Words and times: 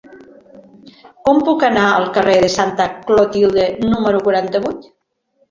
Com 1.29 1.41
puc 1.49 1.65
anar 1.67 1.83
al 1.97 2.07
carrer 2.15 2.39
de 2.45 2.49
Santa 2.55 2.89
Clotilde 3.11 3.69
número 3.85 4.25
quaranta-vuit? 4.27 4.91